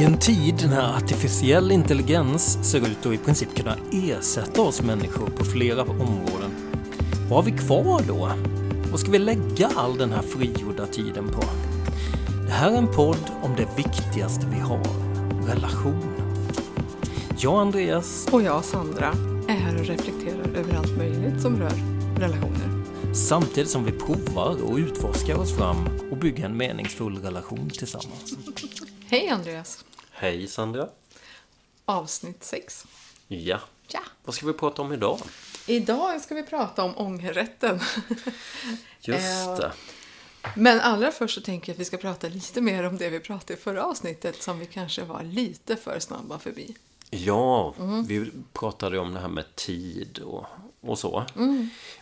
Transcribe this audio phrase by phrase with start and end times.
[0.00, 5.26] I en tid när artificiell intelligens ser ut att i princip kunna ersätta oss människor
[5.26, 6.50] på flera områden,
[7.28, 8.32] vad har vi kvar då?
[8.90, 11.42] Vad ska vi lägga all den här frigjorda tiden på?
[12.46, 14.86] Det här är en podd om det viktigaste vi har,
[15.46, 16.22] relationer.
[17.38, 19.14] Jag Andreas Och jag, Sandra,
[19.48, 21.72] är här och reflekterar över allt möjligt som rör
[22.18, 22.84] relationer.
[23.14, 28.34] samtidigt som vi provar och utforskar oss fram och bygger en meningsfull relation tillsammans.
[29.10, 29.84] Hej Andreas!
[30.20, 30.88] Hej Sandra.
[31.84, 32.86] Avsnitt 6.
[33.28, 33.60] Ja,
[33.92, 34.00] Ja.
[34.24, 35.18] vad ska vi prata om idag?
[35.66, 37.80] Idag ska vi prata om ångerrätten.
[39.00, 39.72] Just Eh, det.
[40.56, 43.20] Men allra först så tänker jag att vi ska prata lite mer om det vi
[43.20, 46.76] pratade i förra avsnittet som vi kanske var lite för snabba förbi.
[47.10, 48.04] Ja, Mm.
[48.04, 50.46] vi pratade om det här med tid och,
[50.80, 51.24] och så.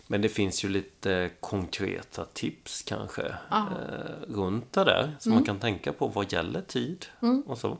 [0.07, 3.67] Men det finns ju lite konkreta tips kanske Ja.
[3.67, 5.15] eh, runt det där.
[5.19, 7.05] Som man kan tänka på vad gäller tid
[7.45, 7.77] och så.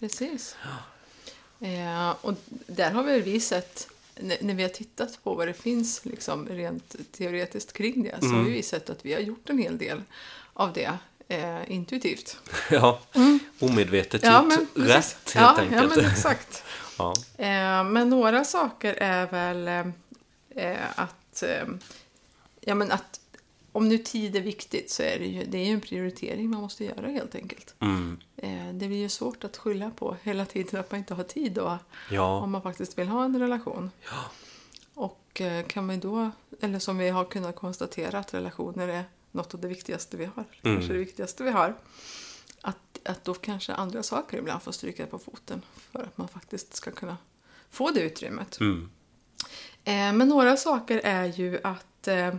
[0.00, 0.56] Precis.
[1.60, 2.34] Eh, och
[2.66, 3.88] där har väl vi sett,
[4.20, 8.26] när, när vi har tittat på vad det finns liksom, rent teoretiskt kring det, så
[8.26, 10.02] har vi sett att vi har gjort en hel del
[10.52, 12.36] av det eh, intuitivt.
[12.70, 13.00] Ja,
[13.58, 14.34] omedvetet Mm.
[14.34, 15.34] Ja, gjort men rätt precis.
[15.34, 15.82] helt ja, enkelt.
[15.96, 16.64] Ja, men exakt.
[16.98, 17.14] Ja.
[17.36, 19.68] Eh, men några saker är väl
[20.54, 21.66] eh, att, eh,
[22.60, 23.20] ja, men att
[23.72, 26.60] om nu tid är viktigt så är det ju, det är ju en prioritering man
[26.60, 27.74] måste göra helt enkelt.
[27.80, 28.20] Mm.
[28.42, 31.52] Eh, det blir ju svårt att skylla på hela tiden att man inte har tid
[31.52, 31.78] då,
[32.10, 32.40] Ja.
[32.40, 33.90] om man faktiskt vill ha en relation.
[34.94, 39.54] Och eh, kan man då, eller som vi har kunnat konstatera att relationer är något
[39.54, 40.76] av det viktigaste vi har, Mm.
[40.76, 41.74] kanske det viktigaste vi har.
[42.62, 46.74] Att, att då kanske andra saker ibland får stryka på foten för att man faktiskt
[46.74, 47.16] ska kunna
[47.70, 48.60] få det utrymmet.
[48.60, 48.90] Mm.
[49.84, 52.34] Eh, men några saker är ju att, eh,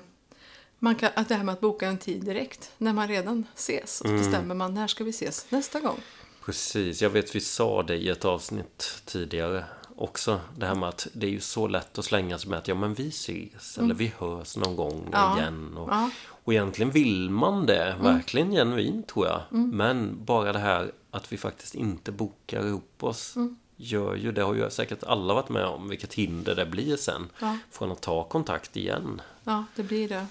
[0.83, 4.01] man kan, att det här med att boka en tid direkt när man redan ses.
[4.01, 5.99] Och så bestämmer man när ska vi ses nästa gång.
[6.45, 9.65] Precis, jag vet vi sa det i ett avsnitt tidigare
[9.95, 10.39] också.
[10.57, 12.75] Det här med att det är ju så lätt att slänga sig med att ja
[12.75, 15.09] men vi ses eller vi hörs någon gång Mm.
[15.11, 15.37] Ja.
[15.37, 15.77] igen.
[15.77, 16.09] Och, Ja.
[16.27, 19.41] och egentligen vill man det, verkligen genuint tror jag.
[19.51, 19.69] Mm.
[19.69, 23.57] Men bara det här att vi faktiskt inte bokar ihop oss Mm.
[23.75, 27.29] gör ju, det har ju säkert alla varit med om, vilket hinder det blir sen.
[27.39, 27.57] Ja.
[27.71, 29.21] Från att ta kontakt igen.
[29.43, 30.27] Ja, det blir det.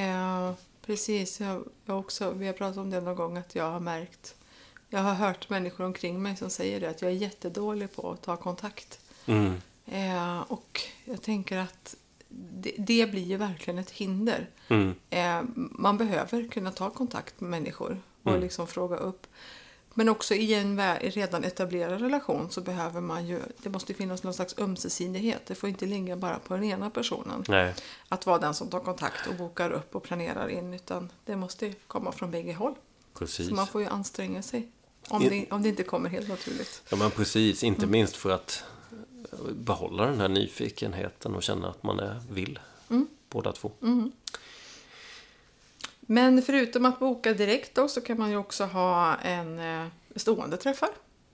[0.00, 0.52] Eh,
[0.86, 4.34] precis, jag, jag också, vi har pratat om det någon gång att jag har märkt
[4.92, 8.22] jag har hört människor omkring mig som säger det, att jag är jättedålig på att
[8.22, 9.00] ta kontakt.
[9.26, 9.54] Mm.
[9.86, 11.96] Eh, och jag tänker att
[12.28, 14.48] det, det blir ju verkligen ett hinder.
[14.68, 14.94] Mm.
[15.10, 19.26] Eh, man behöver kunna ta kontakt med människor och liksom fråga upp.
[19.94, 24.34] Men också i en redan etablerad relation så behöver man ju, det måste finnas någon
[24.34, 25.46] slags ömsesidighet.
[25.46, 27.44] Det får inte ligga bara på den ena personen.
[27.48, 27.74] Nej,
[28.08, 30.74] Att vara den som tar kontakt och bokar upp och planerar in.
[30.74, 32.74] Utan det måste komma från bägge håll.
[33.18, 33.48] precis.
[33.48, 34.68] Så man får ju anstränga sig.
[35.08, 36.82] Om det, om det inte kommer helt naturligt.
[36.90, 37.90] Ja men precis, inte Mm.
[37.90, 38.64] minst för att
[39.52, 42.58] behålla den här nyfikenheten och känna att man är vill.
[42.90, 43.06] Mm.
[43.28, 43.70] Båda två.
[46.12, 49.86] Men förutom att boka direkt då så kan man ju också ha en eh,
[50.16, 50.88] stående träffar.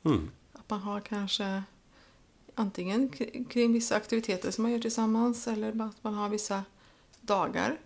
[0.04, 0.30] Mm.
[0.52, 1.62] Att man har kanske
[2.54, 3.08] antingen
[3.50, 6.64] kring vissa aktiviteter som man gör tillsammans eller att man har vissa
[7.20, 7.78] dagar.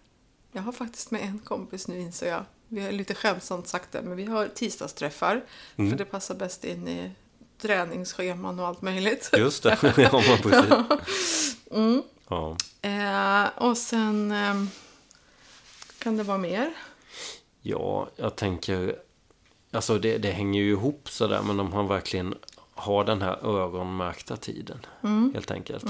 [0.53, 2.45] Jag har faktiskt med en kompis nu inser jag.
[2.69, 5.45] Vi har lite skämtsamt sagt det, men vi har tisdagsträffar.
[5.77, 7.11] För det passar bäst in i
[7.59, 9.31] träningsscheman och allt möjligt.
[9.37, 11.57] Just det, ja precis.
[11.71, 12.03] Mm.
[12.29, 12.57] Ja.
[12.83, 14.55] Eh, och sen eh,
[16.03, 16.75] kan det vara mer.
[17.63, 18.97] ja, jag tänker...
[19.71, 22.35] Alltså det, det hänger ju ihop sådär, men om man verkligen
[22.75, 24.87] har den här öronmärkta tiden.
[25.03, 25.31] Mm.
[25.35, 25.85] Helt enkelt.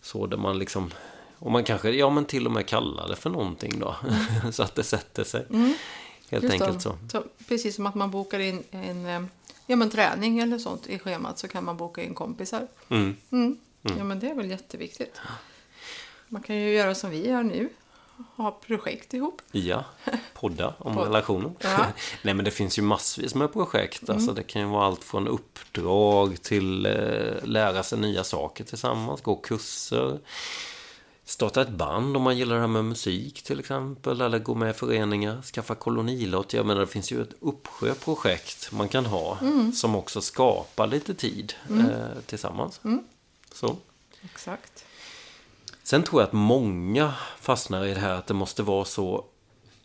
[0.00, 0.90] Så där man liksom...
[1.38, 3.96] Och man kanske, ja men till och med kallar det för någonting då.
[4.52, 5.40] så att det sätter sig.
[5.40, 5.74] Helt Mm.
[6.30, 6.98] Just enkelt så.
[7.12, 7.24] så.
[7.48, 9.22] Precis som att man bokar in en eh,
[9.66, 12.68] ja, men träning eller sånt i schemat så kan man boka in kompisar.
[12.88, 13.16] Mm.
[13.30, 13.58] Mm.
[13.82, 15.20] Ja, men det är väl jätteviktigt.
[16.28, 17.68] Man kan ju göra som vi gör nu.
[18.36, 19.42] Ha projekt ihop.
[19.52, 19.84] Ja,
[20.34, 21.04] podda om Podd.
[21.04, 21.52] relationer.
[21.60, 21.86] Ja.
[22.22, 24.10] Nej men det finns ju massvis med projekt.
[24.10, 26.92] Alltså, det kan ju vara allt från uppdrag till eh,
[27.44, 30.18] lära sig nya saker tillsammans, gå kurser.
[31.24, 34.20] Starta ett band om man gillar det här med musik till exempel.
[34.20, 36.52] Eller gå med i föreningar, skaffa kolonilott.
[36.52, 39.38] Jag menar det finns ju ett uppsjö projekt man kan ha.
[39.74, 42.80] Som också skapar lite tid eh, tillsammans.
[43.52, 43.76] Så.
[44.24, 44.84] Exakt.
[45.82, 49.24] Sen tror jag att många fastnar i det här att det måste vara så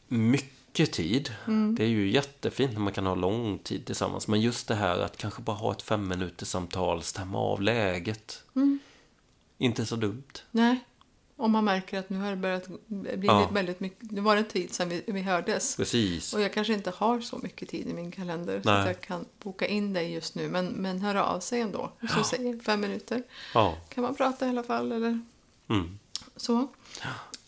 [0.07, 1.33] mycket tid.
[1.77, 4.27] Det är ju jättefint när man kan ha lång tid tillsammans.
[4.27, 8.43] Men just det här att kanske bara ha ett fem minuters samtal, stämma av läget.
[9.57, 10.23] Inte så dumt.
[10.51, 10.79] Nej,
[11.35, 13.49] Om man märker att nu har det börjat bli Ja.
[13.53, 15.75] väldigt mycket, nu var det en tid sedan vi, vi hördes.
[15.75, 16.33] Precis.
[16.33, 18.79] Och jag kanske inte har så mycket tid i min kalender så Nej.
[18.81, 20.49] att jag kan boka in dig just nu.
[20.49, 21.91] Men, men höra av sig ändå.
[21.99, 23.23] Som du säger, fem minuter.
[23.53, 23.77] Ja.
[23.89, 25.21] Kan man prata i alla fall eller
[25.69, 25.99] Mm.
[26.35, 26.67] så.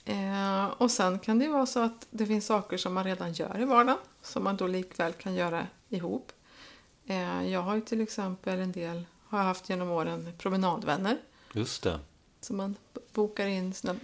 [0.05, 3.33] Eh, och sen kan det ju vara så att det finns saker som man redan
[3.33, 3.97] gör i vardagen.
[4.21, 6.31] Som man då likväl kan göra ihop.
[7.07, 11.17] Eh, jag har ju till exempel en del, har jag haft genom åren, promenadvänner.
[11.53, 11.99] Just det.
[12.41, 12.75] Så man
[13.13, 13.95] bokar in sina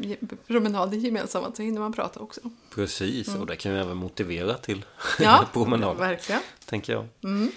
[0.48, 2.42] promenader gemensamt så hinner man prata också.
[2.70, 4.86] Precis, och det kan ju även motivera till
[5.20, 5.32] Mm.
[5.32, 6.42] Ja, promenad, verkligen.
[6.66, 7.08] tänker jag.
[7.24, 7.52] Mm.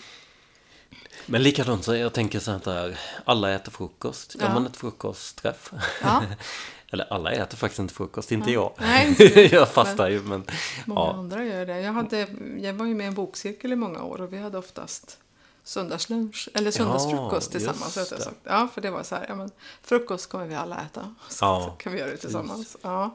[1.26, 4.34] Men likadant så jag tänker så här, alla äter frukost.
[4.40, 4.54] Gör Ja.
[4.54, 5.72] man ett frukostträff?
[6.02, 6.22] Ja.
[6.90, 8.72] Eller alla äter faktiskt inte frukost, inte jag.
[8.78, 10.44] Nej, jag fastar ju, men
[10.86, 11.12] Många ja.
[11.12, 11.80] andra gör det.
[11.80, 12.26] Jag, hade,
[12.60, 15.18] jag var ju med i en bokcirkel i många år och vi hade oftast
[15.64, 17.96] söndagslunch eller söndagsfrukost Ja, tillsammans.
[17.96, 18.20] just det.
[18.22, 18.36] sagt.
[18.44, 19.50] Ja, för det var så här, ja, men,
[19.82, 21.14] frukost kommer vi alla äta.
[21.28, 22.76] Så Ja, kan vi göra det tillsammans.
[22.82, 23.14] Ja.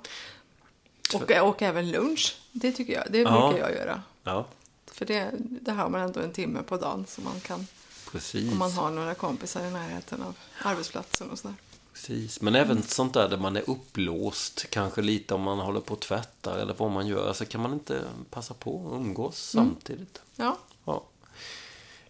[1.13, 3.49] Och, och även lunch, det tycker jag, det Ja.
[3.49, 4.01] brukar jag göra.
[4.23, 4.45] ja,
[4.91, 7.67] För det, det har man ändå en timme på dagen som man kan,
[8.13, 8.51] precis.
[8.51, 11.55] om man har några kompisar i närheten av arbetsplatsen och sådär.
[11.93, 15.93] Precis, men även sånt där där man är upplåst, kanske lite om man håller på
[15.93, 19.65] och tvättar eller vad man gör, så kan man inte passa på att umgås Mm.
[19.67, 20.21] samtidigt.
[20.35, 21.03] Ja, Ja.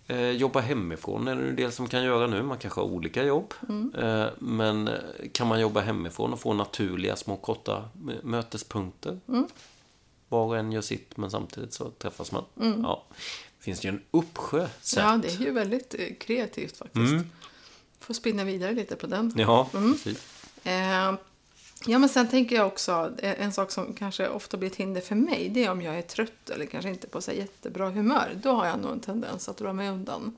[0.08, 2.44] Eh, jobba hemifrån är det en del som kan göra nu.
[2.44, 3.54] Man kanske har olika jobb.
[3.70, 3.94] Mm.
[3.96, 4.94] Eh, men eh,
[5.32, 9.20] kan man jobba hemifrån och få naturliga små korta m- mötespunkter.
[9.28, 9.48] Mm.
[10.30, 12.44] Var och en gör sitt men samtidigt så träffas man.
[12.84, 13.04] Ja.
[13.64, 15.04] Finns det ju en uppsjö sätt.
[15.04, 17.12] Ja, det är ju väldigt eh, kreativt faktiskt.
[17.12, 17.30] Mm.
[18.00, 19.34] Får spinna vidare lite på den.
[19.38, 19.98] Ja, Mm.
[20.64, 21.20] Eh,
[21.86, 25.02] ja, men sen tänker jag också, eh, en sak som kanske ofta blir ett hinder
[25.02, 28.40] för mig, det är om jag är trött eller kanske inte på så jättebra humör.
[28.44, 30.36] Då har jag nog en tendens att dra mig undan.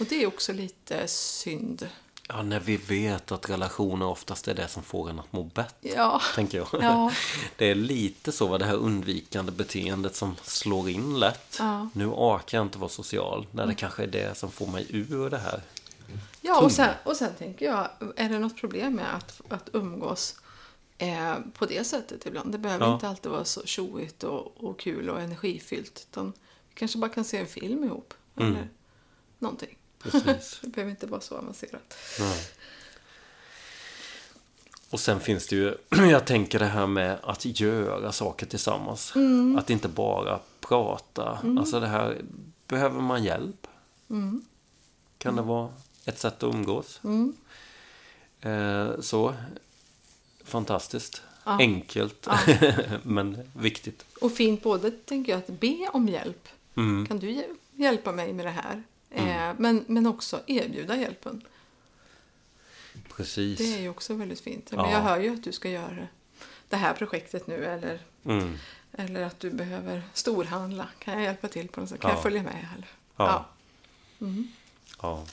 [0.00, 1.88] Och det är också lite synd.
[2.28, 5.74] Ja, när vi vet att relationer oftast är det som får en att må bättre.
[5.96, 6.68] Ja, Tänker jag.
[6.82, 7.12] Ja.
[7.56, 11.56] Det är lite så, va, det här undvikande beteendet som slår in lätt.
[11.58, 11.88] Ja.
[11.94, 13.46] Nu orkar jag inte vara social.
[13.50, 15.62] När det kanske är det som får mig ur det här.
[16.40, 20.40] ja och, sen, och sen tänker jag, är det något problem med att, att umgås
[20.98, 22.52] eh, på det sättet ibland?
[22.52, 22.94] Det behöver Ja.
[22.94, 26.06] inte alltid vara så tjoigt och, och kul och energifyllt.
[26.10, 26.32] Utan
[26.68, 28.14] vi kanske bara kan se en film ihop.
[28.36, 28.52] Mm.
[28.52, 28.68] Eller
[29.38, 29.75] någonting.
[30.02, 30.58] Precis.
[30.62, 31.94] Det behöver inte vara så avancerat.
[32.20, 32.38] Nej.
[34.90, 35.74] Och sen finns det ju,
[36.10, 39.12] jag tänker det här med att göra saker tillsammans.
[39.16, 39.58] Mm.
[39.58, 41.38] Att inte bara prata.
[41.58, 42.20] Alltså det här,
[42.68, 43.66] behöver man hjälp?
[44.10, 44.44] Mm.
[45.18, 45.68] Kan det vara
[46.04, 47.00] ett sätt att umgås?
[47.04, 47.36] Mm.
[48.40, 49.34] Eh, så,
[50.44, 51.22] fantastiskt.
[51.44, 51.58] Ja.
[51.58, 52.28] Enkelt,
[53.02, 54.04] men viktigt.
[54.20, 56.48] Och fint både, tänker jag, att be om hjälp.
[56.74, 57.06] Mm.
[57.06, 58.82] Kan du hjäl- hjälpa mig med det här?
[59.10, 61.42] Eh, men, men också erbjuda hjälpen.
[63.16, 63.58] Precis.
[63.58, 64.68] Det är ju också väldigt fint.
[64.72, 64.82] Ja.
[64.82, 66.06] Men jag hör ju att du ska göra
[66.68, 68.58] det här projektet nu eller, Mm.
[68.92, 70.88] eller att du behöver storhandla.
[70.98, 72.00] Kan jag hjälpa till på något sätt?
[72.00, 72.16] Kan Ja.
[72.16, 72.66] jag följa med?
[72.76, 72.88] Eller?
[73.16, 73.46] Ja.
[74.20, 74.48] Mm.
[75.02, 75.24] Ja.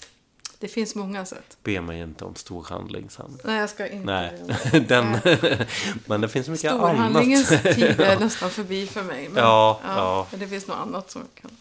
[0.59, 1.57] Det finns många sätt.
[1.63, 3.37] Be mig inte om storhandling sen.
[3.43, 4.41] Nej, jag ska inte Nej,
[4.87, 5.17] den,
[6.05, 7.63] men det finns mycket Storhandlingens annat.
[7.75, 9.29] tid är nästan förbi för mig.
[9.29, 10.27] Men, Ja, ja.
[10.31, 11.51] Men det finns något annat som kan...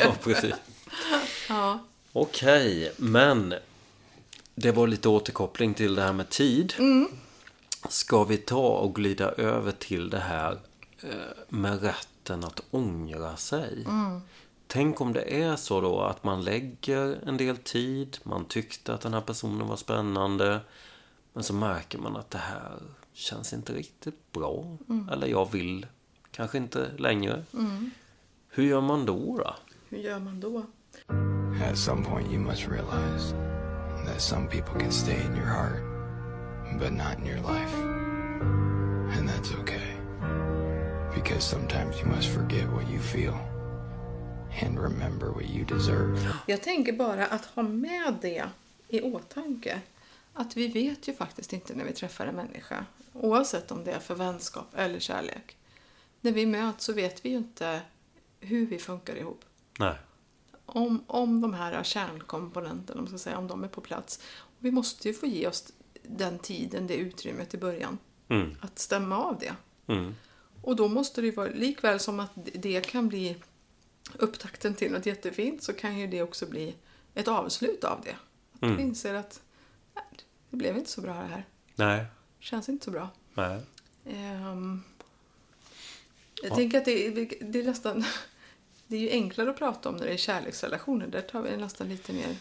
[0.00, 0.54] ja, precis.
[1.48, 1.78] ja.
[2.12, 3.54] Okej, men
[4.54, 6.74] det var lite återkoppling till det här med tid.
[6.78, 7.08] Mm.
[7.88, 10.58] Ska vi ta och glida över till det här
[11.02, 11.08] eh,
[11.48, 13.84] med rätten att ångra sig?
[13.86, 14.20] Mm.
[14.66, 19.00] Tänk om det är så då att man lägger en del tid, man tyckte att
[19.00, 20.60] den här personen var spännande,
[21.32, 22.78] men så märker man att det här
[23.12, 24.76] känns inte riktigt bra.
[24.88, 25.08] Mm.
[25.08, 25.86] Eller jag vill
[26.30, 27.44] kanske inte längre.
[28.48, 29.36] Hur gör man då?
[29.36, 29.54] då?
[29.88, 30.66] Hur gör man då?
[31.60, 33.34] At some point, you must realize
[34.06, 35.82] that some people can stay in your heart,
[36.78, 37.74] but not in your life.
[39.18, 39.94] And that's okay.
[41.14, 43.38] Because sometimes you must forget what you feel
[44.62, 46.18] and remember what you deserve.
[46.46, 48.44] Jag tänker bara att ha med det
[48.88, 49.80] i åtanke.
[50.34, 52.84] Att vi vet ju faktiskt inte när vi träffar en människa.
[53.12, 55.56] Oavsett om det är för vänskap eller kärlek.
[56.20, 57.80] När vi möts så vet vi ju inte
[58.40, 59.44] hur vi funkar ihop.
[59.78, 59.94] Nej.
[60.70, 64.20] Om, om de här kärnkomponenterna, om, ska säga, om de är på plats.
[64.58, 65.72] Vi måste ju få ge oss
[66.02, 67.98] den tiden, det utrymmet i början.
[68.28, 68.56] Mm.
[68.60, 69.54] Att stämma av det.
[69.92, 70.14] Mm.
[70.62, 73.36] Och då måste det ju vara, likväl som att det kan bli
[74.14, 76.74] upptakten till något jättefint så kan ju det också bli
[77.14, 78.16] ett avslut av det.
[78.54, 78.76] Att Mm.
[78.76, 79.40] du inser att
[79.94, 80.04] nej,
[80.50, 81.44] det blev inte så bra det här.
[81.74, 82.04] Nej.
[82.38, 83.08] Känns inte så bra.
[83.34, 83.60] Nej.
[84.06, 84.82] Ehm,
[86.42, 86.54] jag Ja.
[86.54, 87.10] tänker att det,
[87.40, 88.04] det är nästan...
[88.88, 91.06] Det är ju enklare att prata om när det är kärleksrelationer.
[91.06, 92.36] Där tar vi nästan lite mer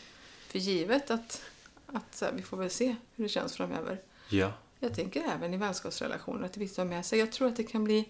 [0.48, 1.42] för givet att,
[1.88, 4.02] att här, vi får väl se hur det känns framöver.
[4.30, 4.54] Ja.
[4.80, 7.20] Jag tänker även i vänskapsrelationer att det är viktigt att ha med sig.
[7.20, 8.10] Jag tror att det kan bli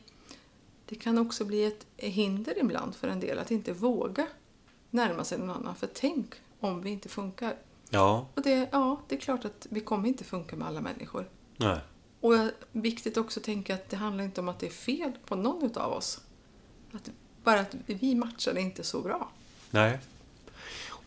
[0.86, 4.28] det kan också bli ett hinder ibland för en del att inte våga
[4.90, 5.76] närma sig någon annan.
[5.76, 7.56] För tänk om vi inte funkar.
[7.90, 11.30] Ja, Och det, ja, det är klart att vi kommer inte funka med alla människor.
[11.58, 11.80] nej.
[12.22, 12.34] Och
[12.72, 15.64] viktigt också att tänka att det handlar inte om att det är fel på någon
[15.64, 16.22] utav oss.
[16.92, 17.10] Att,
[17.48, 19.30] bara att vi matchar inte så bra.
[19.72, 20.00] Nej.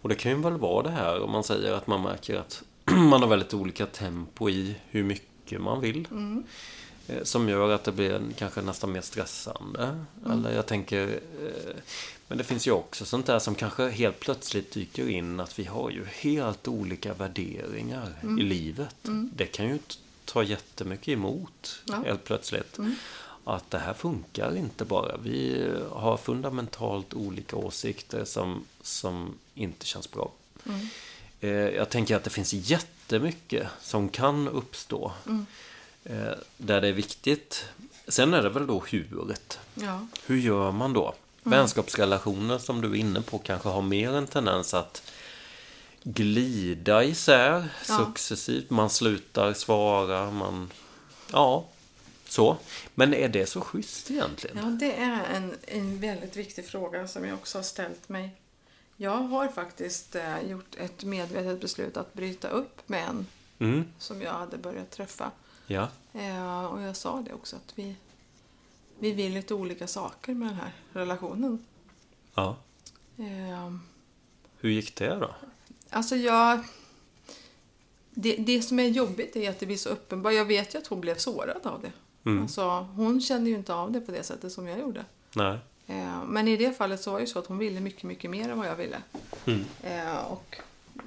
[0.03, 2.63] Och det kan ju väl vara det här om man säger att man märker att
[2.85, 6.09] man har väldigt olika tempo i hur mycket man vill.
[7.09, 10.05] Eh, Som gör att det blir en, kanske nästan mer stressande.
[10.33, 11.09] Eller jag tänker...
[11.43, 11.75] eh,
[12.29, 15.65] Men det finns ju också sånt där som kanske helt plötsligt dyker in att vi
[15.65, 18.97] har ju helt olika värderingar i livet.
[19.35, 19.79] Det kan ju
[20.25, 22.03] ta jättemycket emot Ja.
[22.07, 22.79] helt plötsligt.
[23.57, 25.17] Att det här funkar inte bara.
[25.17, 30.31] Vi har fundamentalt olika åsikter som, som inte känns bra.
[31.41, 35.13] Eh, Jag tänker att det finns jättemycket som kan uppstå.
[36.05, 37.65] eh, Där det är viktigt.
[38.09, 39.59] Sen är det väl då huret.
[39.75, 40.07] Ja.
[40.27, 41.15] Hur gör man då?
[41.43, 45.03] Vänskapsrelationer som du är inne på kanske har mer en tendens att
[46.03, 47.97] glida isär Ja.
[48.07, 48.71] successivt.
[48.71, 50.71] Man slutar svara, man...
[51.33, 51.65] Ja,
[52.31, 52.57] så.
[52.95, 54.57] Men är det så schysst egentligen?
[54.59, 58.31] Ja, det är en, en väldigt viktig fråga som jag också har ställt mig.
[58.97, 63.27] Jag har faktiskt eh, gjort ett medvetet beslut att bryta upp med en
[63.59, 65.31] Mm, som jag hade börjat träffa.
[65.67, 65.89] ja.
[66.15, 67.97] Eh, och jag sa det också att vi,
[68.99, 71.65] vi vill lite olika saker med den här relationen.
[72.35, 72.57] ja.
[73.19, 73.75] Eh,
[74.61, 75.35] Hur gick det då?
[75.91, 76.61] alltså jag...
[78.11, 80.33] Det, det som är jobbigt är att det blir så uppenbart.
[80.35, 81.93] Jag vet ju att hon blev sårad av det.
[82.25, 82.43] Mm.
[82.43, 85.05] Alltså, hon kände ju inte av det på det sättet som jag gjorde.
[85.37, 85.59] Nej.
[85.87, 88.31] Eh, Men i det fallet så var det ju så att hon ville mycket, mycket
[88.31, 89.03] mer än vad jag ville.
[89.47, 89.65] Mm.
[89.83, 90.57] Eh, Och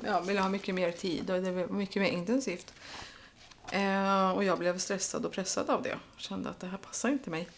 [0.06, 2.74] ja, ville ha mycket mer tid och det var mycket mer intensivt.
[3.72, 5.98] Eh, Och jag blev stressad och pressad av det.
[6.18, 7.50] Kände att det här passar inte mig.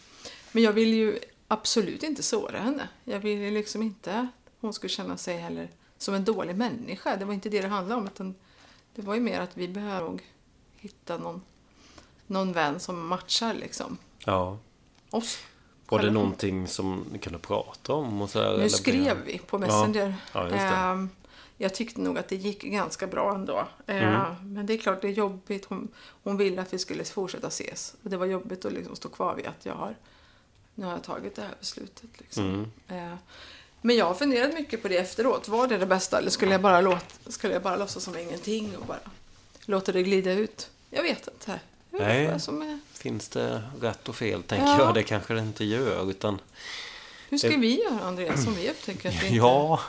[0.52, 2.88] Men jag ville ju absolut inte såra henne.
[3.04, 4.26] Jag ville liksom inte att
[4.60, 7.16] hon skulle känna sig heller som en dålig människa.
[7.16, 8.06] Det var inte det det handlade om.
[8.06, 8.34] Utan
[8.94, 10.18] det var ju mer att vi behöver
[10.76, 11.42] hitta någon,
[12.26, 14.58] någon vän som matchar liksom Ja.
[15.10, 15.38] oss.
[15.88, 18.22] Var det någonting som ni kunde prata om?
[18.22, 20.14] Och så här, Nu skrev vi på Messenger.
[20.32, 20.58] Ja, just det.
[20.58, 21.08] Ehm,
[21.58, 23.68] jag tyckte nog att det gick ganska bra ändå.
[23.86, 24.54] Ehm, Mm.
[24.54, 25.64] Men det är klart, det är jobbigt.
[25.64, 25.88] Hon,
[26.22, 27.94] hon ville att vi skulle fortsätta ses.
[28.04, 29.96] Och det var jobbigt att liksom stå kvar vid att jag har,
[30.74, 32.10] nu har jag tagit det här beslutet.
[32.18, 32.44] Liksom.
[32.44, 32.70] Mm.
[32.88, 33.16] Ehm,
[33.82, 35.48] men jag har funderat mycket på det efteråt.
[35.48, 38.76] Var det det bästa eller skulle jag bara, låta, skulle jag bara låtsas som ingenting
[38.76, 38.98] och bara
[39.66, 40.70] låta det glida ut?
[40.90, 41.60] Jag vet inte.
[41.98, 42.24] Nej.
[42.26, 42.78] är...
[42.98, 44.78] Finns det rätt och fel, tänker Ja.
[44.78, 44.94] jag.
[44.94, 46.38] Det kanske det inte gör, utan...
[47.28, 49.80] Hur ska Det- vi göra, Andreas, om vi upptäcker att vi inte Ja,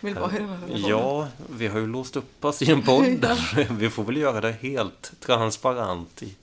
[0.00, 0.90] vill vara i den här relationen?
[0.90, 3.26] ja, vi har ju låst upp oss i en podd.
[3.70, 6.34] vi får väl göra det helt transparent i,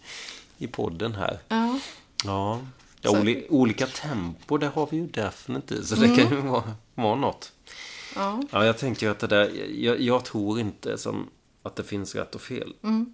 [0.58, 1.40] i podden här.
[1.48, 1.80] Ja.
[2.26, 2.60] Ja,
[3.02, 5.86] ja oli, olika tempo, det har vi ju definitivt.
[5.88, 6.10] Så Mm.
[6.16, 7.52] det kan ju vara, vara något.
[8.16, 8.42] ja.
[8.52, 9.52] Ja, jag tänker att det där,
[9.84, 11.30] jag, jag tror inte som
[11.64, 12.74] att det finns rätt och fel.
[12.84, 13.14] Mm.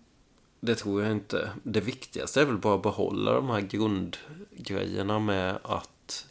[0.66, 1.52] Det tror jag inte.
[1.64, 6.28] Det viktigaste är väl bara att behålla de här grundgrejerna med att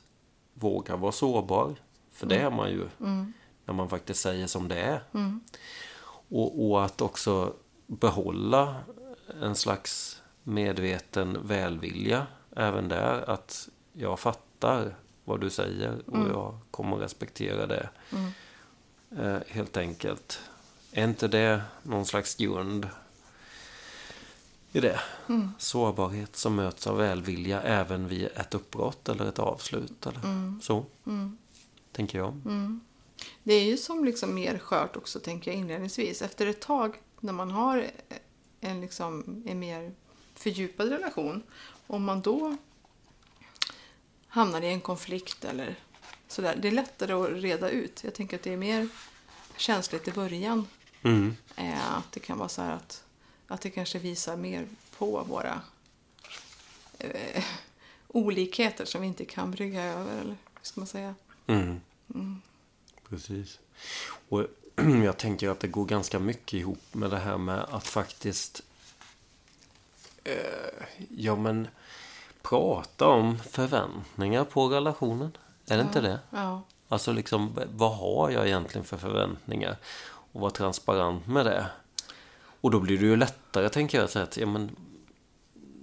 [0.55, 1.75] våga vara sårbar.
[2.13, 2.89] För det är man ju
[3.65, 5.03] när man faktiskt säger som det är.
[6.29, 7.53] Och, och att också
[7.87, 8.77] behålla
[9.43, 13.31] en slags medveten välvilja även där.
[13.31, 17.89] Att jag fattar vad du säger och jag kommer respektera det.
[19.19, 20.41] Eh, helt enkelt.
[20.93, 22.89] Är inte det någon slags grund
[24.73, 25.01] i det?
[25.59, 30.07] Sårbarhet som möts av välvilja även vid ett uppbrott eller ett avslut.
[30.07, 30.21] Eller
[30.61, 30.85] så.
[31.93, 32.41] Tänker jag.
[33.43, 36.23] Det är ju som liksom mer skört också, tänker jag inledningsvis.
[36.23, 37.91] Efter ett tag, när man har
[38.61, 39.93] en, liksom, en mer
[40.35, 41.43] fördjupad relation,
[41.87, 42.57] om man då
[44.29, 45.79] hamnar i en konflikt eller
[46.29, 48.05] sådär, det är lättare att reda ut.
[48.05, 48.89] Jag tänker att det är mer
[49.57, 50.67] känsligt i början.
[51.03, 51.37] Mm.
[51.57, 53.05] Eh, att det kan vara så här att,
[53.53, 54.67] att det kanske visar mer
[54.99, 55.61] på våra
[56.99, 57.45] eh,
[58.09, 61.15] olikheter som vi inte kan brygga över, eller hur ska man säga?
[61.47, 61.81] Mm.
[63.09, 63.59] Precis.
[64.29, 64.47] Och
[65.05, 68.63] jag tänker att det går ganska mycket ihop med det här med att faktiskt
[70.25, 71.69] eh, ja men
[72.43, 75.37] prata om förväntningar på relationen.
[75.67, 76.19] Är det inte det?
[76.31, 76.63] Ja.
[76.89, 79.77] Alltså liksom, vad har jag egentligen för förväntningar?
[80.33, 81.67] Och vara transparent med det.
[82.63, 84.77] Och då blir det ju lättare, tänker jag, säga att ja, men,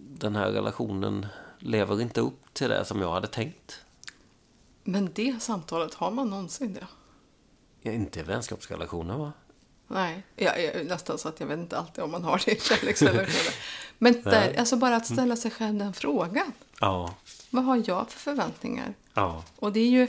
[0.09, 1.25] den här relationen
[1.59, 3.81] lever inte upp till det som jag hade tänkt.
[4.83, 6.87] Men det samtalet, har man någonsin det?
[7.81, 9.31] Ja, inte i vänskapsrelationer, va?
[9.87, 12.59] Nej, jag är nästan så att jag vet inte alltid om man har det i
[12.59, 13.53] kärleksrelationer.
[13.97, 16.51] Men där, alltså bara att ställa sig själv den frågan.
[16.79, 17.15] Ja,
[17.49, 18.93] Vad har jag för förväntningar?
[19.13, 20.07] ja, Och det är ju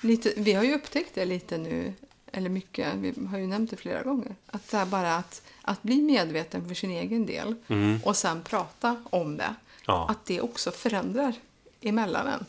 [0.00, 1.94] lite, vi har ju upptäckt det lite nu,
[2.32, 4.34] eller mycket, vi har ju nämnt det flera gånger.
[4.46, 7.54] Att det är bara att, att bli medveten för sin egen del
[8.04, 9.54] och sen prata om det.
[9.86, 10.06] Ja.
[10.10, 11.34] Att det också förändrar
[11.80, 12.44] emellan en.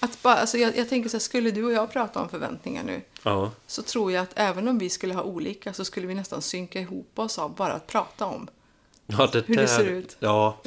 [0.00, 2.82] Att bara, alltså jag, jag tänker så här, skulle du och jag prata om förväntningar
[2.84, 3.50] nu ja.
[3.66, 6.80] så tror jag att även om vi skulle ha olika så skulle vi nästan synka
[6.80, 8.48] ihop oss av bara att prata om.
[9.06, 10.16] Ja, det Hur det där, ser ut.
[10.20, 10.32] Mm.
[10.34, 10.58] Ja,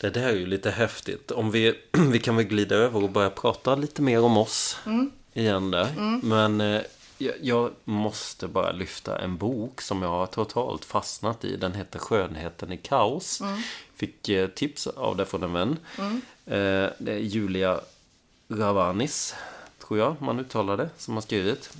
[0.00, 1.30] det där är ju lite häftigt.
[1.30, 1.74] Om vi,
[2.12, 5.10] vi kan väl glida över och börja prata lite mer om oss Mm.
[5.32, 6.20] igen där.
[6.22, 6.80] Men eh,
[7.24, 11.56] jag, jag måste bara lyfta en bok som jag har totalt fastnat i.
[11.56, 13.40] Den heter Skönheten i kaos.
[13.40, 13.62] Mm.
[13.94, 15.78] Fick eh, tips av det från en vän.
[16.46, 17.80] Eh, det är Julia
[18.48, 19.34] Ravanis,
[19.86, 21.70] tror jag man uttalar det, som har skrivit.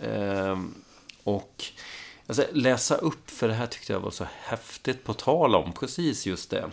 [0.00, 0.74] Ehm,
[1.24, 1.64] och
[2.30, 6.26] alltså, läsa upp, för det här tyckte jag var så häftigt på tal om precis
[6.26, 6.70] just det.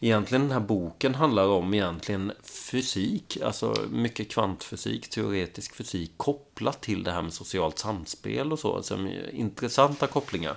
[0.00, 7.04] Egentligen den här boken handlar om egentligen fysik, alltså mycket kvantfysik, teoretisk fysik kopplat till
[7.04, 8.76] det här med socialt samspel och så.
[8.76, 8.98] Alltså,
[9.32, 10.56] intressanta kopplingar.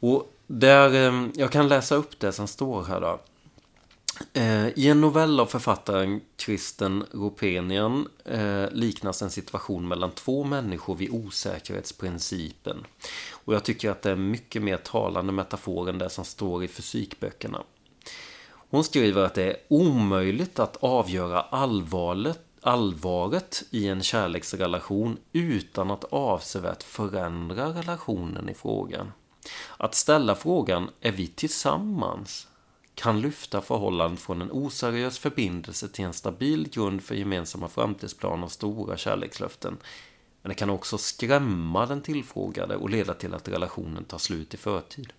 [0.00, 3.20] Och där, eh, jag kan läsa upp det som står här då.
[4.32, 10.94] Eh, I en novell av författaren Kristen Ropenian eh, liknas en situation mellan två människor
[10.94, 12.84] vid osäkerhetsprincipen.
[13.32, 16.64] Och jag tycker att det är en mycket mer talande metafor än det som står
[16.64, 17.62] i fysikböckerna.
[18.70, 26.04] Hon skriver att det är omöjligt att avgöra allvaret, allvaret i en kärleksrelation utan att
[26.04, 29.12] avsevärt förändra relationen i frågan.
[29.76, 32.48] Att ställa frågan är vi tillsammans
[32.96, 38.52] kan lyfta förhållandet från en oseriös förbindelse till en stabil grund för gemensamma framtidsplaner och
[38.52, 39.76] stora kärlekslöften.
[40.42, 44.56] Men det kan också skrämma den tillfrågade och leda till att relationen tar slut i
[44.56, 45.12] förtid.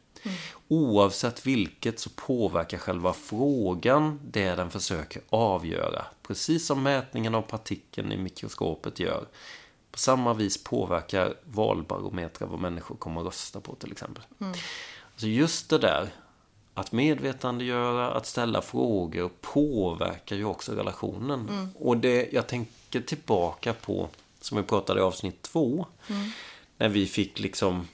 [0.67, 6.05] Oavsett vilket så påverkar själva frågan det den försöker avgöra.
[6.23, 9.25] Precis som mätningen av partikeln i mikroskopet gör.
[9.91, 14.23] På samma vis påverkar valbarometrar vad människor kommer att rösta på till exempel.
[15.13, 16.09] Alltså just det där
[16.77, 21.71] att medvetandegöra, att ställa frågor påverkar ju också relationen.
[21.79, 24.07] Och det jag tänker tillbaka på,
[24.41, 25.85] som vi pratade i avsnitt två,
[26.77, 27.87] när vi fick liksom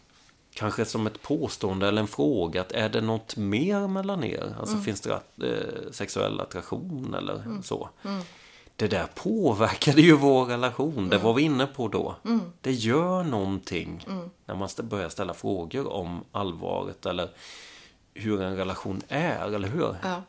[0.53, 4.55] kanske som ett påstående eller en fråga att är det något mer mellan er?
[4.59, 7.89] Alltså finns det eh, sexuell attraktion eller så?
[8.75, 11.09] Det där påverkade ju vår relation.
[11.09, 12.15] Det var vi inne på då.
[12.61, 14.05] Det gör någonting
[14.45, 17.29] när man börjar ställa frågor om allvaret eller
[18.13, 19.95] hur en relation är, eller hur?
[20.03, 20.21] Ja.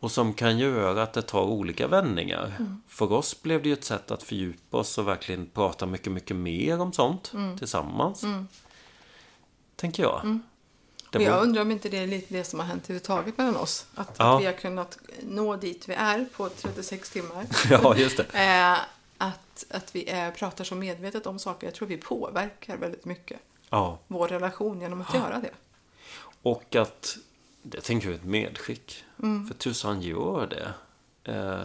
[0.00, 2.52] Och som kan göra att det tar olika vändningar.
[2.88, 6.36] För oss blev det ju ett sätt att fördjupa oss och verkligen prata mycket, mycket
[6.36, 8.24] mer om sånt tillsammans.
[9.76, 10.38] Tänker jag.
[11.10, 13.38] Det Och jag var- undrar om inte det är lite det som har hänt överhuvudtaget
[13.38, 13.86] mellan oss.
[13.94, 14.34] Att, Ja.
[14.36, 17.46] att vi har kunnat nå dit vi är på 36 timmar.
[17.70, 18.24] Ja, just det.
[18.34, 18.78] Eh,
[19.18, 21.66] att, att vi är, pratar så medvetet om saker.
[21.66, 23.38] Jag tror vi påverkar väldigt mycket
[23.70, 23.98] Ja.
[24.06, 25.50] vår relation genom att göra det.
[26.46, 27.18] Och att,
[27.62, 29.04] det tänker jag är ett medskick.
[29.22, 29.46] Mm.
[29.46, 30.74] För tusan gör det.
[31.32, 31.64] Eh,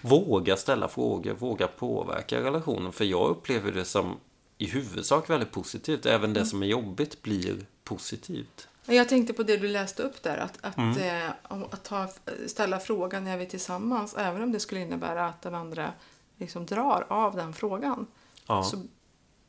[0.00, 2.92] våga ställa frågor, våga påverka relationen.
[2.92, 4.16] För jag upplever det som
[4.58, 6.06] i huvudsak väldigt positivt.
[6.06, 6.34] Även Mm.
[6.34, 8.68] det som är jobbigt blir positivt.
[8.86, 10.36] Jag tänkte på det du läste upp där.
[10.38, 10.98] Att, att, Mm.
[10.98, 11.30] eh,
[11.70, 12.08] att ta,
[12.46, 14.14] ställa frågan är vi tillsammans.
[14.14, 15.92] Även om det skulle innebära att den andra
[16.36, 18.06] liksom drar av den frågan.
[18.46, 18.64] Ja.
[18.64, 18.82] Så,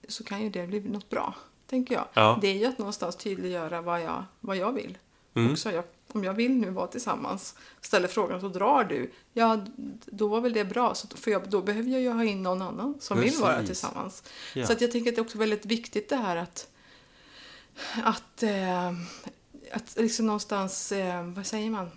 [0.07, 1.33] så kan ju det bli något bra.
[1.71, 2.05] Tänker jag.
[2.13, 2.37] Ja.
[2.41, 4.97] Det är ju att någonstans tydliggöra vad jag, vad jag vill.
[5.33, 5.51] Mm.
[5.51, 7.55] Också jag, om jag vill nu vara tillsammans.
[7.81, 9.11] Ställer frågan så drar du.
[9.33, 9.65] Ja,
[10.05, 10.95] då var väl det bra.
[10.95, 13.67] Så, för jag, då behöver jag ju ha in någon annan som vill vara Precis.
[13.67, 14.23] tillsammans.
[14.55, 14.65] Ja.
[14.67, 16.67] Så att jag tänker att det är också väldigt viktigt det här att
[18.03, 18.91] att, eh,
[19.71, 21.91] att liksom någonstans, eh, vad säger man?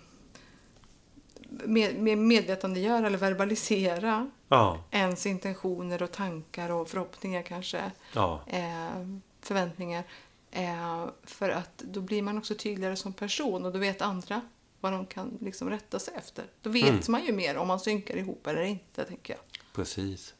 [1.49, 4.83] Med, med medvetandegöra eller verbalisera Ja.
[4.91, 7.91] ens intentioner och tankar och förhoppningar kanske.
[8.13, 8.41] Ja.
[8.47, 9.05] Eh,
[9.47, 10.03] förväntningar.
[10.51, 14.41] Eh, för att då blir man också tydligare som person och då vet andra
[14.79, 16.45] vad de kan liksom rätta sig efter.
[16.61, 17.01] Då vet Mm.
[17.07, 19.41] man ju mer om man synkar ihop eller inte, tänker jag.
[19.73, 20.33] Precis.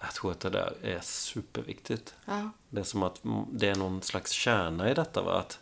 [0.00, 2.14] Jag tror att det där är superviktigt.
[2.24, 2.50] Ja.
[2.68, 3.20] Det är som att
[3.52, 5.22] det är någon slags kärna i detta.
[5.22, 5.38] Va?
[5.38, 5.58] Att,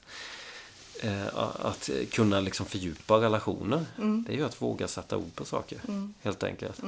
[1.05, 3.85] eh, att kunna liksom fördjupa relationer.
[4.27, 5.81] Det är ju att våga sätta ord på saker.
[6.23, 6.81] Helt enkelt.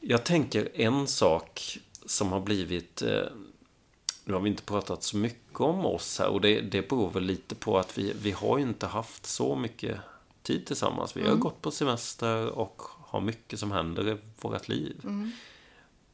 [0.00, 3.02] Jag tänker en sak som har blivit...
[3.02, 3.22] Eh,
[4.30, 6.28] nu har vi inte pratat så mycket om oss här.
[6.28, 9.56] Och det, det beror väl lite på att vi, vi har ju inte haft så
[9.56, 9.96] mycket
[10.42, 11.16] tid tillsammans.
[11.16, 15.00] Vi har gått på semester och har mycket som händer i vårt liv.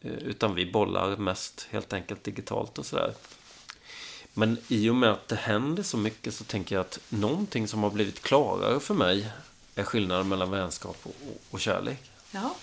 [0.01, 3.15] Eh, Utan vi bollar mest helt enkelt digitalt och sådär.
[4.35, 7.83] Men i och med att det händer så mycket så tänker jag att någonting som
[7.83, 9.29] har blivit klarare för mig
[9.75, 11.15] är skillnaden mellan vänskap och,
[11.51, 12.11] och kärlek.
[12.31, 12.57] Ja.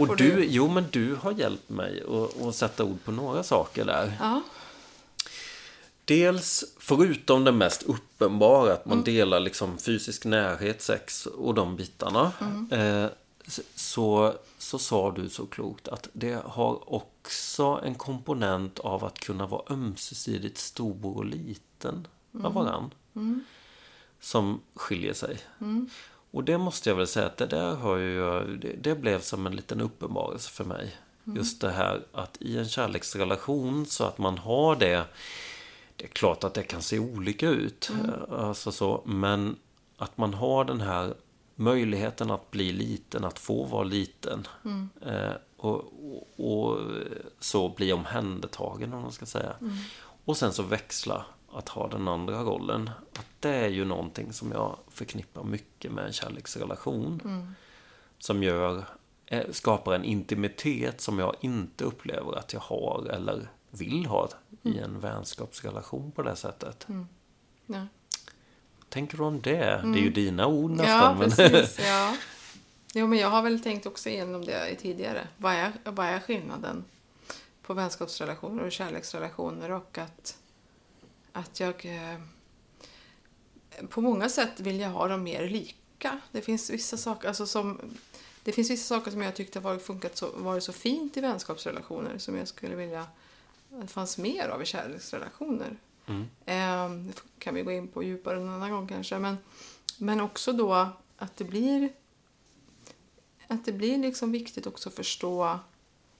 [0.00, 3.42] Och får du, jo men du har hjälpt mig att, att sätta ord på några
[3.42, 4.16] saker där.
[4.20, 4.42] Ja.
[6.04, 8.98] Dels, förutom det mest uppenbara, att Mm.
[8.98, 12.32] man delar liksom fysisk närhet, sex och de bitarna.
[12.40, 12.72] Mm.
[13.04, 13.10] Eh,
[13.74, 19.46] så, så sa du så klokt att det har också en komponent av att kunna
[19.46, 22.46] vara ömsesidigt stor och liten Mm.
[22.46, 22.90] av varann.
[24.20, 25.38] Som skiljer sig.
[26.34, 29.56] Och det måste jag väl säga att det där har ju, det blev som en
[29.56, 30.96] liten uppenbarelse för mig.
[31.26, 31.36] Mm.
[31.36, 35.04] Just det här att i en kärleksrelation så att man har det.
[35.96, 37.90] Det är klart att det kan se olika ut.
[37.94, 38.10] Mm.
[38.10, 39.56] eh, Alltså så, men
[39.96, 41.14] att man har den här
[41.54, 44.46] möjligheten att bli liten, att få vara liten.
[44.64, 44.88] Mm.
[45.06, 45.84] Eh, och,
[46.36, 46.78] och, och
[47.40, 49.52] så bli omhändertagen om man ska säga.
[49.60, 49.76] Mm.
[50.24, 52.90] Och sen så växla att ha den andra rollen.
[53.12, 57.20] Att det är ju någonting som jag förknippar mycket med en kärleksrelation.
[57.24, 57.54] Mm.
[58.18, 58.84] Som gör,
[59.26, 64.28] eh, skapar en intimitet som jag inte upplever att jag har eller vill ha
[64.62, 66.86] i en vänskapsrelation på det sättet.
[67.66, 67.86] Ja.
[68.88, 69.80] Tänker du om det?
[69.84, 71.18] Det är ju dina ord nästan.
[71.20, 71.80] Ja, precis.
[71.84, 72.16] Ja.
[72.96, 75.28] Jo, men jag har väl tänkt också igenom det tidigare.
[75.36, 76.84] Vad är, vad är skillnaden
[77.62, 80.36] på vänskapsrelationer och kärleksrelationer och att,
[81.34, 82.18] att jag eh,
[83.88, 86.20] på många sätt vill jag ha dem mer lika.
[86.32, 87.80] Det finns vissa saker, alltså som,
[88.42, 92.18] det finns vissa saker som jag tyckte har funkat så, varit så fint i vänskapsrelationer
[92.18, 95.76] som jag skulle vilja att det fanns mer av i kärleksrelationer.
[96.06, 96.22] Mm.
[96.46, 99.18] Eh, det kan vi gå in på djupare en annan gång kanske.
[99.18, 99.36] Men,
[99.98, 101.88] men också då att det blir
[103.48, 105.58] att det blir liksom viktigt också att förstå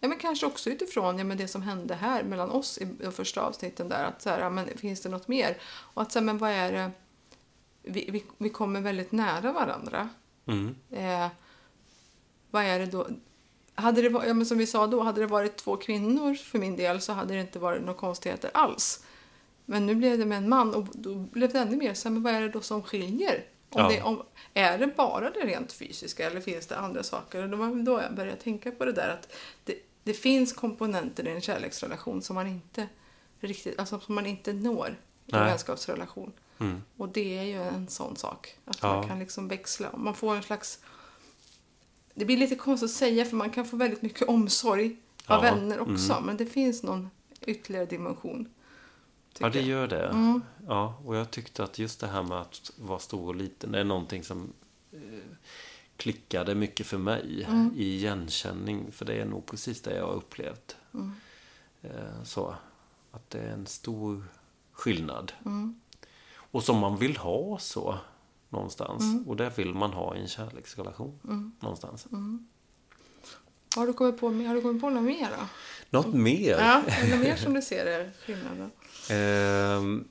[0.04, 3.12] Ja, men kanske också utifrån ja, men det som hände här mellan oss i de
[3.12, 4.04] första avsnitten där.
[4.04, 5.56] Att så här, ja, men finns det något mer?
[5.64, 6.90] Och att så här, men vad är det?
[7.82, 10.08] Vi, vi, vi kommer väldigt nära varandra.
[10.46, 10.74] Mm.
[10.90, 11.28] Eh,
[12.50, 13.08] vad är det då?
[13.74, 16.58] Hade det varit, ja, men som vi sa då, hade det varit två kvinnor för
[16.58, 19.04] min del så hade det inte varit några konstigheter alls.
[19.64, 22.12] Men nu blev det med en man och då blev det ännu mer så här,
[22.12, 23.44] men vad är det då som skiljer?
[23.70, 23.88] Om Ja.
[23.88, 24.22] det, om,
[24.54, 27.42] är det bara det rent fysiska eller finns det andra saker?
[27.42, 29.32] Och då då jag började tänka på det där att
[29.64, 32.88] det, det finns komponenter i en kärleksrelation som man inte
[33.40, 36.32] riktigt, alltså som man inte når i en vänskapsrelation.
[36.58, 36.82] Mm.
[36.96, 38.58] Och det är ju en sån sak.
[38.64, 38.94] Att Ja.
[38.96, 39.96] man kan liksom växla.
[39.96, 40.78] Man får en slags...
[42.14, 45.50] Det blir lite konstigt att säga för man kan få väldigt mycket omsorg av Ja.
[45.54, 46.20] vänner också.
[46.20, 47.10] Men det finns någon
[47.46, 48.48] ytterligare dimension.
[49.38, 50.06] Ja, det gör det.
[50.08, 50.42] Mm.
[50.66, 53.80] Ja, och jag tyckte att just det här med att vara stor och liten, det
[53.80, 54.52] är någonting som
[54.92, 54.98] eh,
[55.96, 57.70] klickade mycket för mig Mm.
[57.76, 58.92] i igenkänning.
[58.92, 60.76] För det är nog precis det jag har upplevt.
[60.94, 61.12] Mm.
[61.82, 62.54] Eh, så,
[63.10, 64.24] att det är en stor
[64.72, 65.32] skillnad.
[65.44, 65.80] Mm.
[66.36, 67.98] Och som man vill ha så
[68.48, 69.02] någonstans.
[69.02, 69.28] Mm.
[69.28, 72.06] Och det vill man ha i en kärleksrelation någonstans.
[73.76, 75.46] Har, du kommit på, har du kommit på något mer då?
[75.98, 76.58] Något mer?
[76.58, 78.70] Ja, något mer som du ser är skillnaden?
[79.10, 80.08] Ehm,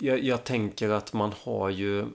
[0.00, 2.06] jag, jag tänker att man har ju...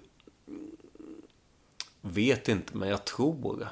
[2.08, 3.68] Vet inte, men jag tror...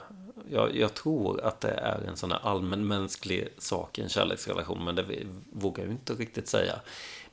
[0.49, 4.95] Jag, jag tror att det är en sån här allmänmänsklig sak i en kärleksrelation, men
[4.95, 5.05] det
[5.51, 6.79] vågar jag inte riktigt säga.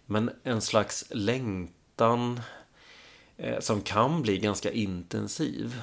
[0.06, 2.40] Men en slags längtan
[3.36, 5.82] eh, som kan bli ganska intensiv.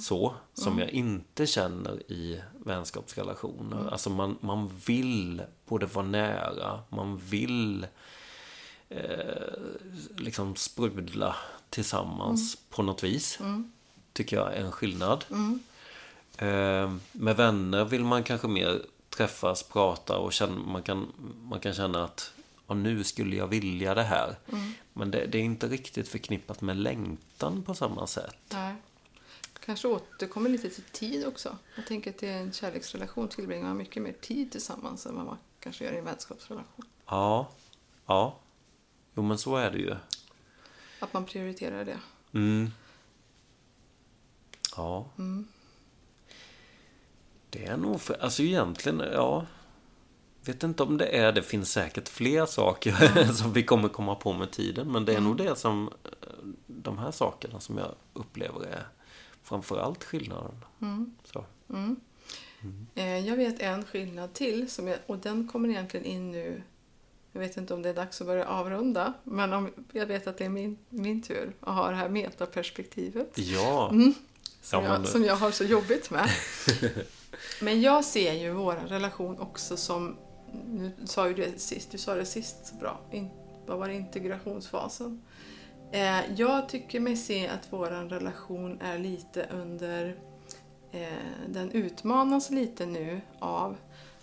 [0.00, 3.88] Så, som jag inte känner i vänskapsrelationer.
[3.90, 7.86] Alltså man, man vill både vara nära, man vill
[8.88, 8.98] eh,
[10.16, 11.36] liksom sprudla
[11.70, 13.38] tillsammans på något vis.
[14.20, 15.24] Tycker jag en skillnad.
[16.38, 21.74] Eh, med vänner vill man kanske mer träffas, prata och känna, man, kan, man kan
[21.74, 22.32] känna att
[22.66, 24.36] ja, nu skulle jag vilja det här.
[24.92, 28.36] Men det, det är inte riktigt förknippat med längtan på samma sätt.
[28.48, 28.74] Nej.
[29.64, 31.56] Kanske återkommer lite till tid också.
[31.76, 35.38] Jag tänker att i en kärleksrelation tillbringar man mycket mer tid tillsammans än vad man
[35.60, 36.84] kanske gör i en vänskapsrelation.
[37.06, 37.48] Ja,
[38.06, 38.36] ja.
[39.14, 39.96] Jo men så är det ju.
[40.98, 41.98] Att man prioriterar det.
[42.32, 42.70] Mm.
[44.76, 45.08] Ja.
[47.50, 49.46] Det är nog för, alltså egentligen, ja.
[50.44, 52.92] Vet inte om det är, det finns säkert fler saker
[53.32, 54.92] som vi kommer komma på med tiden.
[54.92, 56.28] Men det är nog det som, eh,
[56.66, 58.86] de här sakerna som jag upplever är
[59.42, 60.64] framförallt skillnaden.
[61.24, 61.44] Så.
[62.94, 66.62] Eh, Jag vet en skillnad till som jag, och den kommer egentligen in nu.
[67.32, 69.12] Jag vet inte om det är dags att börja avrunda.
[69.24, 73.38] Men om, jag vet att det är min, min tur att ha det här metaperspektivet.
[73.38, 73.92] Ja.
[74.60, 76.30] Som, jag, som jag har så jobbigt med.
[77.60, 80.16] Men jag ser ju vår relation också som...
[80.66, 83.00] Nu sa ju det sist, du sa det sist så bra.
[83.12, 83.30] In,
[83.66, 85.22] vad var det, integrationsfasen.
[85.92, 90.16] Eh, jag tycker mig se att vår relation är lite under...
[90.92, 91.08] Eh,
[91.48, 93.76] den utmanas lite nu av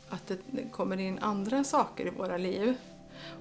[0.09, 2.75] att det kommer in andra saker i våra liv.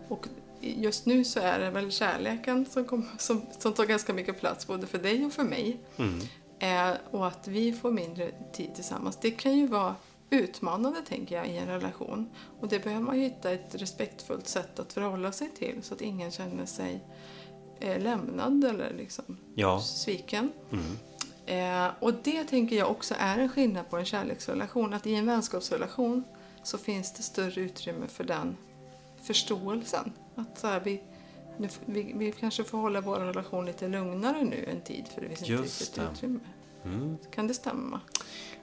[0.09, 0.27] Och
[0.61, 4.67] just nu så är det väl kärleken som, kom, som, som tar ganska mycket plats
[4.67, 5.77] både för dig och för mig.
[5.97, 6.21] Mm.
[6.59, 9.17] Eh, och att vi får mindre tid tillsammans.
[9.21, 9.95] Det kan ju vara
[10.31, 12.31] utmanande tänker jag i en relation.
[12.61, 16.31] Och det behöver man hitta ett respektfullt sätt att förhålla sig till så att ingen
[16.31, 17.05] känner sig
[17.81, 19.81] eh, lämnad eller liksom Ja.
[19.81, 20.53] sviken.
[20.73, 20.97] Mm.
[21.47, 24.95] Eh, och det tänker jag också är en skillnad på en kärleksrelation.
[24.95, 26.25] Att i en vänskapsrelation
[26.63, 28.57] så finns det större utrymme för den
[29.23, 30.13] förståelsen.
[30.35, 31.03] Att så här, vi,
[31.59, 35.29] nu, vi, vi kanske får hålla vår relation lite lugnare nu en tid för det
[35.29, 36.09] finns inte Just riktigt det.
[36.13, 36.39] utrymme.
[36.85, 37.17] Mm.
[37.35, 38.01] Kan det stämma?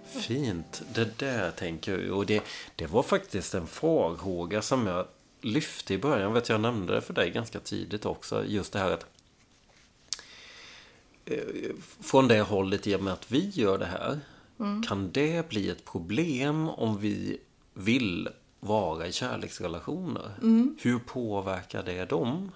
[0.05, 0.81] Fint.
[0.93, 2.17] Det där tänker jag.
[2.17, 2.43] Och det,
[2.75, 5.07] det var faktiskt en farhåga som jag
[5.41, 6.33] lyfte i början.
[6.33, 8.45] Vet jag nämnde det för dig ganska tidigt också.
[8.45, 9.05] Just det här att
[11.25, 11.37] eh,
[12.01, 14.19] från det hållet i och med att vi gör det här.
[14.87, 17.37] Kan det bli ett problem om vi
[17.73, 18.29] vill
[18.63, 20.31] vara i kärleksrelationer?
[20.81, 22.51] Hur påverkar det dem?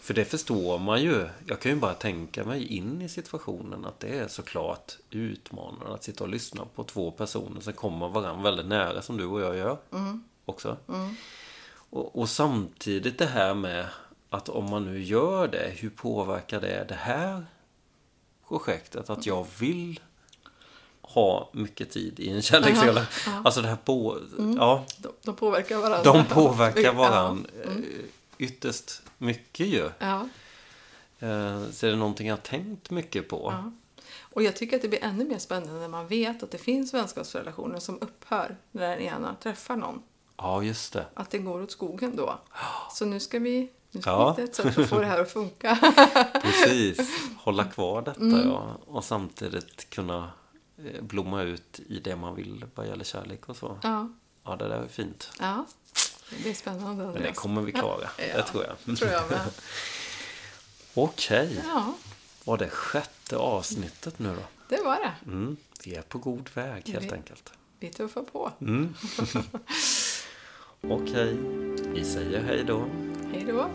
[0.00, 1.28] För det förstår man ju.
[1.46, 6.04] Jag kan ju bara tänka mig in i situationen att det är såklart utmanande att
[6.04, 9.56] sitta och lyssna på två personer som kommer varandra väldigt nära som du och jag
[9.56, 9.76] gör.
[10.44, 10.76] Också.
[11.90, 13.86] Och, och samtidigt det här med
[14.30, 17.46] att om man nu gör det, hur påverkar det det här
[18.48, 19.10] projektet?
[19.10, 20.00] Att jag vill
[21.14, 23.34] ha mycket tid i en kärleksrelation.
[23.44, 24.18] Alltså det här på...
[24.58, 26.12] Ja, De, de påverkar varandra.
[26.12, 27.70] de påverkar varandra eh,
[28.38, 29.90] ytterst mycket ju.
[29.98, 30.28] Ja.
[31.18, 33.48] Eh, Så är det någonting jag har tänkt mycket på.
[33.52, 33.72] Ja.
[34.20, 36.94] Och jag tycker att det blir ännu mer spännande när man vet att det finns
[36.94, 40.02] vänskapsrelationer som upphör när den ena träffar någon.
[40.36, 41.06] Ja, just det.
[41.14, 42.38] Att det går åt skogen då.
[42.92, 44.34] Så nu ska vi, nu ska Ja.
[44.36, 45.78] vi hitta ett sätt att få det här att funka.
[46.42, 46.98] Precis.
[47.38, 48.48] Hålla kvar detta Mm.
[48.48, 48.76] ja.
[48.86, 50.30] Och samtidigt kunna
[51.00, 53.78] blomma ut i det man vill vad gäller kärlek och så.
[53.82, 54.08] Ja,
[54.44, 55.30] Ja, det där är fint.
[55.40, 55.66] ja.
[56.30, 57.04] det blir spännande.
[57.04, 58.08] Men det kommer vi klara.
[58.18, 58.98] Ja, Det tror jag.
[58.98, 59.40] tror jag med.
[60.94, 61.62] Okej.
[61.66, 61.94] Ja,
[62.44, 64.42] Var det sjätte avsnittet nu då?
[64.76, 65.30] det var det.
[65.30, 65.56] Mm.
[65.84, 67.52] Vi är på god väg helt Vi- enkelt.
[67.80, 68.52] Vi tuffar på.
[68.60, 68.94] Mm.
[70.80, 71.36] Okej.
[71.94, 72.84] Vi säger hej då.
[73.32, 73.70] Hej då.